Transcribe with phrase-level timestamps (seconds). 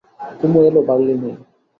[0.39, 1.35] কুমু এল বার্লি নিয়ে।